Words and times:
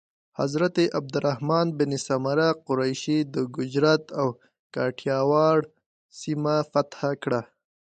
حضرت 0.39 0.75
عبدالرحمن 0.97 1.67
بن 1.77 1.91
سمره 2.07 2.47
قریشي 2.67 3.19
د 3.33 3.35
ګجرات 3.55 4.03
او 4.21 4.27
کاټیاواړ 4.73 5.57
سیمه 6.19 6.55
فتح 6.71 6.99
کړه. 7.23 7.41